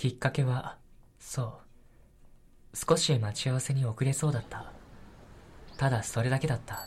[0.00, 0.78] きっかけは、
[1.18, 1.60] そ
[2.72, 2.74] う。
[2.74, 4.72] 少し待ち合わせに遅れそうだった。
[5.76, 6.86] ただそれだけだった。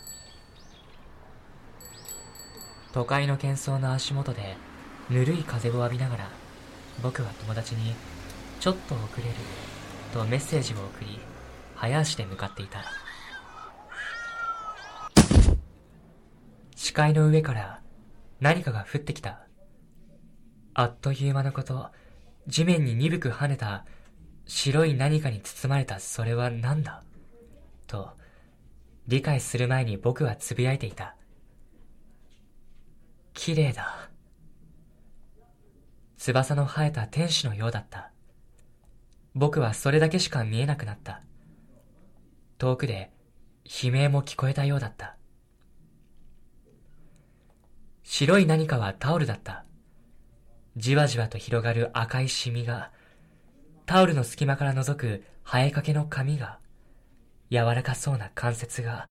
[2.91, 4.57] 都会の喧騒の足元で、
[5.11, 6.29] ぬるい風を浴びながら、
[7.03, 7.93] 僕は友達に、
[8.59, 9.29] ちょっと遅れる、
[10.11, 11.19] とメッセージを送り、
[11.75, 12.83] 早足で向かっていた。
[16.75, 17.79] 視界の上から
[18.39, 19.45] 何かが降ってきた。
[20.73, 21.91] あっという間のこと、
[22.47, 23.85] 地面に鈍く跳ねた
[24.45, 27.03] 白い何かに包まれたそれは何だ？
[27.87, 28.11] と、
[29.07, 31.15] 理解する前に僕は呟いていた。
[33.33, 34.09] 綺麗だ。
[36.17, 38.11] 翼の生えた天使のようだった。
[39.35, 41.21] 僕はそれだけしか見えなくなった。
[42.57, 43.11] 遠くで
[43.65, 45.17] 悲鳴も聞こえたようだった。
[48.03, 49.65] 白い何かはタオルだった。
[50.75, 52.91] じわじわと広がる赤いシミが、
[53.85, 56.59] タオルの隙間から覗く生えかけの髪が、
[57.51, 59.07] 柔らかそうな関節が、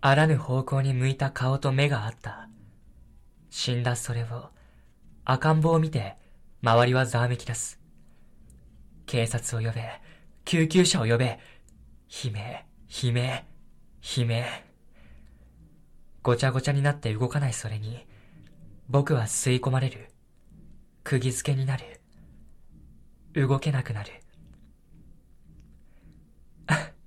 [0.00, 2.48] あらぬ方向に向いた顔と目があった。
[3.50, 4.50] 死んだそれを、
[5.24, 6.16] 赤ん坊を見て、
[6.62, 7.80] 周りはざわめき出す。
[9.06, 9.82] 警察を呼べ、
[10.44, 11.40] 救急車を呼べ、
[12.24, 12.64] 悲鳴、
[13.02, 13.44] 悲鳴、
[14.16, 14.44] 悲鳴。
[16.22, 18.06] ごちゃごちゃになって動かないそれに、
[18.88, 20.13] 僕は吸い込まれる。
[21.04, 22.00] 釘付けになる。
[23.34, 24.10] 動けなくなる。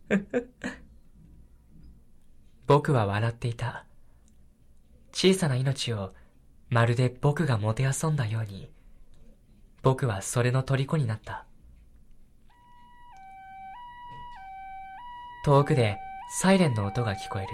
[2.67, 3.85] 僕は笑っていた。
[5.11, 6.13] 小さな命を
[6.69, 8.71] まるで僕がもてあそんだように、
[9.81, 11.47] 僕はそれの虜になった。
[15.43, 15.97] 遠くで
[16.39, 17.49] サイレンの音が聞こえる。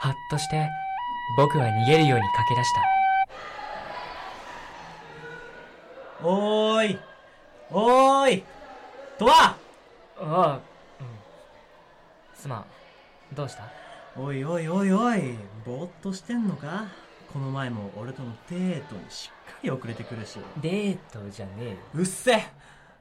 [0.00, 0.68] はっとして
[1.36, 3.01] 僕は逃げるように駆け出した。
[6.24, 6.98] おーい。
[7.70, 8.44] おーい。
[9.18, 9.56] とわあ
[10.20, 10.60] あ、
[11.00, 11.06] うん。
[12.34, 12.64] すまん。
[13.34, 13.64] どうした？
[14.16, 15.34] おいおいおいおい。
[15.66, 16.84] ぼーっとしてんのか？
[17.32, 20.38] この前も俺とのデートにしっかり遅れてくるし。
[20.60, 21.76] デートじゃねえよ。
[21.94, 22.36] うっせ。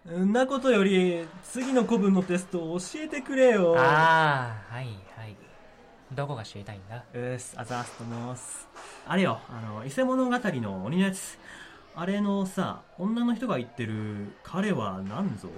[0.09, 3.75] んなことより次の古文のテストを教えてくれよ。
[3.77, 5.35] ああ、はいはい。
[6.11, 7.03] どこが知りたいんだ？
[7.13, 7.53] うっす。
[7.55, 8.67] あざーすと申す。
[9.07, 11.37] あれよあの伊勢物語の鬼のやつ
[11.95, 15.49] あれのさ女の人が言ってる「彼は何ぞ」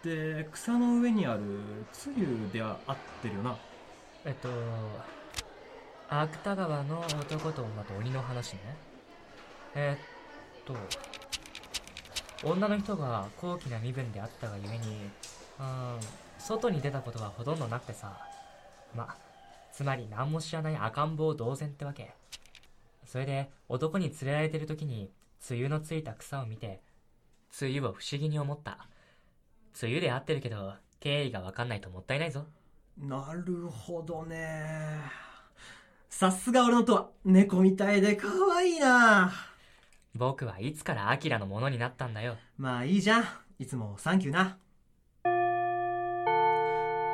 [0.00, 1.40] って草の上にある
[1.92, 3.56] つゆで合ってるよな
[4.24, 4.48] えっと、
[6.10, 8.60] 芥川の男と女と鬼の話ね。
[9.74, 9.96] え
[10.60, 10.74] っと、
[12.46, 15.10] 女の人が高貴な身分であったがゆえに、
[15.60, 16.00] うん、
[16.38, 18.18] 外に出たことはほとんどなくてさ。
[18.94, 19.16] ま、
[19.72, 22.14] つまり何も知らない赤ん坊同然ってわけ。
[23.06, 25.10] それで、男に連れられてる時に、
[25.50, 26.82] 梅雨のついた草を見て、
[27.60, 28.88] 梅雨を不思議に思った。
[29.80, 32.46] 梅雨で合ってるけど、経緯がわかんないともったいないぞ。
[33.00, 34.98] なるほどね
[36.10, 39.32] さすが俺のとは猫みたいで可愛いな
[40.14, 42.36] 僕はいつからアキラのものになったんだよ。
[42.56, 43.24] まあいいじゃん
[43.60, 44.58] いつもサンキューな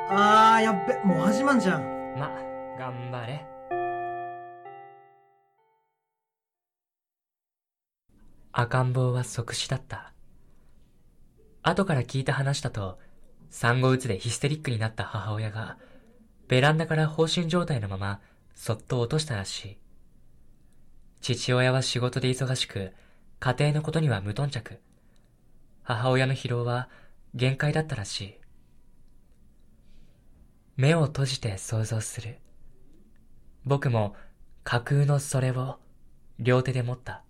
[0.09, 1.83] あーやっべもう始まんじゃん
[2.17, 2.31] ま、
[2.79, 3.54] 頑張れ。
[8.57, 10.13] 赤ん坊は即死だった。
[11.61, 12.97] 後から聞いた話だと、
[13.49, 15.77] 産後うつでヒステリックになった母親が、
[16.47, 18.21] ベランダから放心状態のまま、
[18.53, 19.77] そっと落としたらしい。
[21.19, 22.93] 父親は仕事で忙しく、
[23.41, 24.79] 家庭のことには無頓着。
[25.83, 26.87] 母親の疲労は
[27.33, 28.35] 限界だったらしい。
[30.77, 32.39] 目を閉じて想像する。
[33.65, 34.15] 僕も
[34.63, 35.77] 架空のそれを
[36.39, 37.24] 両手で持った。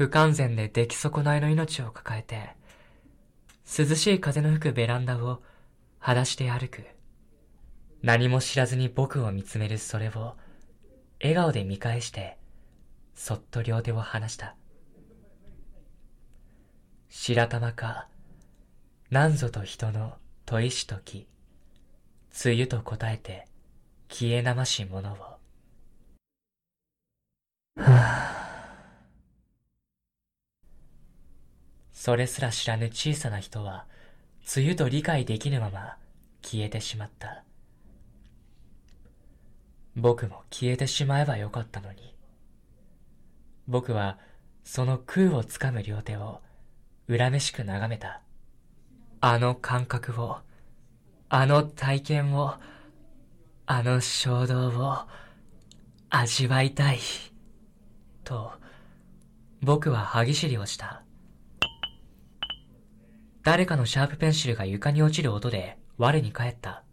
[0.00, 2.56] 不完全で出来損ないの命を抱えて、
[3.66, 5.42] 涼しい風の吹くベランダを
[5.98, 6.86] 裸足で歩く。
[8.00, 10.36] 何も知らずに僕を見つめるそれを
[11.20, 12.38] 笑顔で見返して、
[13.14, 14.56] そっと両手を離した。
[17.10, 18.08] 白玉か、
[19.10, 20.14] なんぞと人の
[20.46, 21.28] 問いしとき、
[22.42, 23.46] 梅雨と答えて
[24.08, 25.16] 消えなましものを。
[25.16, 25.38] は
[27.76, 28.29] あ、
[32.00, 33.84] それすら知らぬ小さな人は、
[34.56, 35.98] 梅雨と理解できぬまま
[36.40, 37.44] 消えてしまった。
[39.96, 42.16] 僕も消えてしまえばよかったのに。
[43.68, 44.16] 僕は
[44.64, 46.40] その空をつかむ両手を
[47.06, 48.22] 恨めしく眺めた。
[49.20, 50.38] あの感覚を、
[51.28, 52.54] あの体験を、
[53.66, 54.96] あの衝動を
[56.08, 56.98] 味わいたい。
[58.24, 58.52] と、
[59.60, 61.02] 僕は歯ぎしりをした。
[63.42, 66.84] 誰かのシャープペンシルが床に落ちる音で我に返った。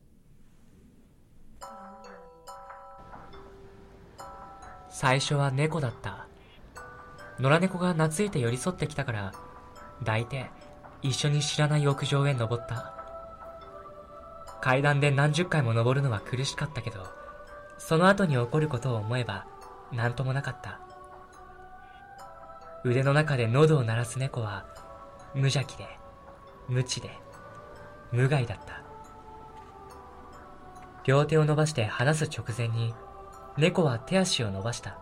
[4.90, 6.26] 最初は猫だった。
[7.40, 9.34] 野良猫が懐いて寄り添ってきたから、
[10.00, 10.50] 抱いて
[11.02, 12.94] 一緒に知らない屋上へ登った。
[14.62, 17.06] 階段で何十回も登るのは苦しかったけど、
[17.78, 19.46] その後に起こることを思えば
[19.92, 20.80] 何ともなかった。
[22.86, 24.66] 腕の中で喉を鳴らす猫は
[25.34, 25.86] 無邪気で、
[26.68, 27.12] 無知で、
[28.12, 28.84] 無害だった。
[31.06, 32.94] 両手を伸ばして離す直前に、
[33.58, 35.00] 猫は手足を伸ばした。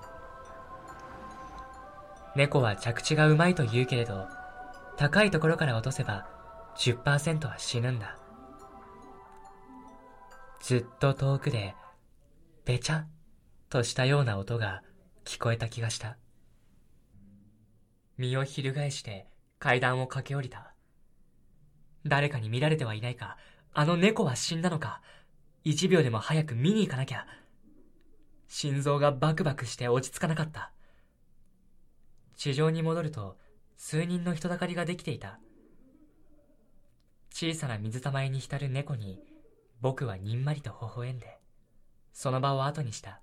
[2.36, 4.28] 猫は着地がうまいと言うけれど、
[4.98, 6.28] 高いところから落とせば
[6.78, 8.18] 10%は死ぬんだ。
[10.62, 11.76] ずっと遠くで、
[12.66, 13.08] べちゃっ
[13.70, 14.84] としたような音が
[15.24, 16.18] 聞こえた気がした。
[18.18, 19.28] 身を翻して
[19.60, 20.75] 階段を駆け下りた。
[22.06, 23.38] 誰かに見られてはいないか、
[23.74, 25.02] あの猫は死んだのか、
[25.64, 27.26] 一秒でも早く見に行かなきゃ。
[28.48, 30.72] 心臓がバクバクして落ち着かなかった。
[32.36, 33.38] 地上に戻ると、
[33.76, 35.40] 数人の人だかりができていた。
[37.32, 39.20] 小さな水たまりに浸る猫に、
[39.82, 41.40] 僕はにんまりと微笑んで、
[42.14, 43.20] その場を後にした。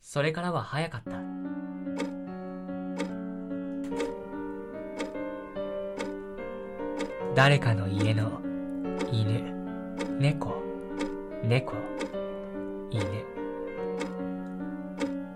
[0.00, 2.13] それからは早かった。
[7.34, 8.40] 誰かの家の
[9.10, 9.52] 犬、
[10.20, 10.62] 猫、
[11.42, 11.74] 猫、
[12.92, 13.04] 犬。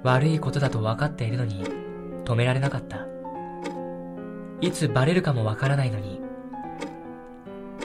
[0.04, 1.64] 悪いことだと分かっているのに
[2.24, 3.04] 止められなかった。
[4.60, 6.20] いつバレるかもわからないのに、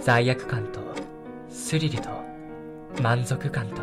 [0.03, 0.79] 罪悪感と
[1.49, 2.09] スリルと
[3.01, 3.81] 満足感と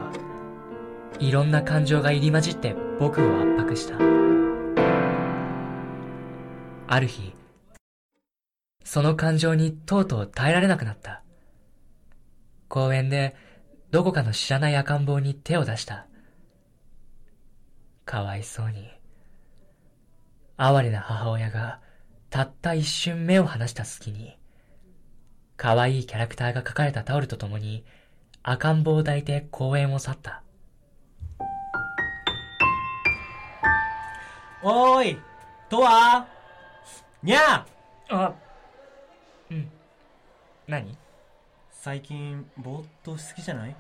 [1.19, 3.97] いろんな感情が入り混じって僕を圧迫した。
[6.87, 7.35] ある日、
[8.93, 11.23] その感情にとうとう耐えられなくなった。
[12.67, 13.37] 公園で
[13.93, 16.09] どこかの知らない赤ん坊に手を出した。
[18.05, 18.91] かわいそうに。
[20.57, 21.79] 哀れな母親が
[22.31, 24.37] たった一瞬目を離した隙に、
[25.57, 27.85] 可愛いキャラクターが描かれたタオルと共に
[28.43, 30.43] 赤ん坊を抱いて公園を去った。
[34.65, 35.19] おーい
[35.69, 36.27] とわ
[37.23, 37.65] にゃ
[38.09, 38.35] あ、
[39.51, 39.71] うん。
[40.69, 40.97] 何？
[41.73, 43.77] 最近、ぼーっとしすぎじゃない？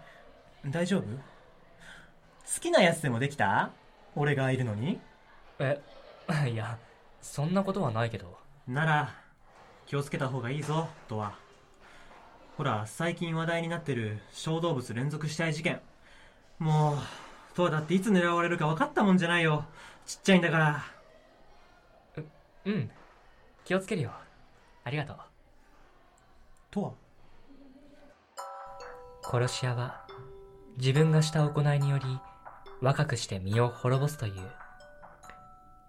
[0.67, 1.03] 大丈夫？
[1.03, 3.71] 好きなやつでもできた？
[4.17, 5.01] 俺がいるのに？
[5.59, 5.81] え、
[6.51, 6.79] いや、
[7.21, 8.39] そんなことはないけど。
[8.67, 9.15] なら、
[9.87, 11.35] 気をつけた方がいいぞ、とは。
[12.57, 15.81] ほら、最近話題になってる小動物連続死体事件。
[16.59, 19.65] もう、とはだっていつ狙われるか分かったもんじゃないよ。
[20.05, 20.85] ちっちゃいんだから。
[22.17, 22.25] う、
[22.67, 22.91] うん。
[23.65, 24.13] 気をつけるよ。
[24.85, 25.17] ありがとう。
[26.71, 26.93] とは？
[29.23, 30.07] 殺し屋は、
[30.77, 32.05] 自分がした行いにより、
[32.81, 34.51] 若くして身を滅ぼすという。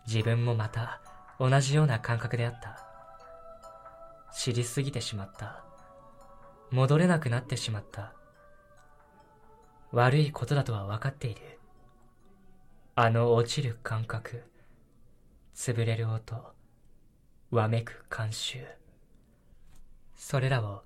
[0.07, 1.01] 自分もまた、
[1.39, 2.77] 同じような感覚であった。
[4.35, 5.63] 知りすぎてしまった。
[6.71, 8.13] 戻れなくなってしまった。
[9.91, 11.59] 悪いことだとは分かっている。
[12.95, 14.43] あの落ちる感覚、
[15.55, 16.53] 潰れる音、
[17.51, 18.65] わめく慣習。
[20.23, 20.83] それらを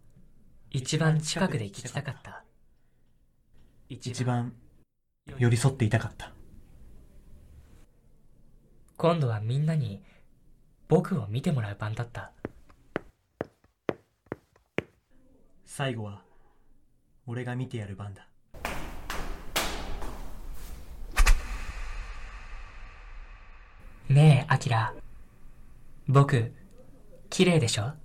[0.72, 2.46] 一番近くで聞きたかった。
[3.90, 4.54] 一番
[5.38, 6.32] 寄り添っていたかった。
[8.96, 10.02] 今度はみんなに
[10.88, 12.32] 僕を見てもらう番だった。
[15.66, 16.24] 最後は、
[17.28, 18.30] 俺が見てやる番だ。
[24.08, 24.94] ねえ、アキラ。
[26.08, 26.54] 僕、
[27.30, 28.05] 綺麗でしょ？